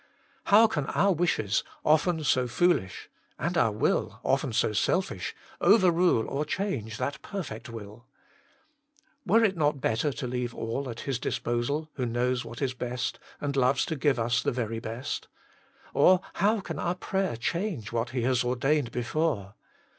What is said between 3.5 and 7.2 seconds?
our will, often so selfish, overrule or change